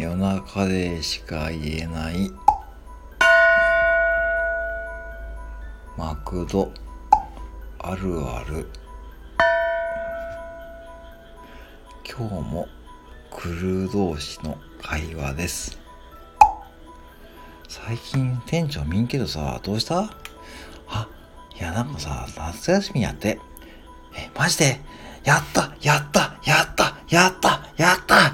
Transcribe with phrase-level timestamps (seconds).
[0.00, 2.32] 夜中でしか言えない。
[5.94, 6.72] マクド。
[7.78, 8.66] あるある。
[12.08, 12.66] 今日も
[13.30, 15.78] クルー同士の会話です。
[17.68, 20.10] 最近店長見んけどさどうした？
[20.88, 21.08] あ
[21.54, 23.38] いやなんかさ夏休みやって。
[24.16, 24.80] えマジで？
[25.24, 28.32] やったやったやったやったやった。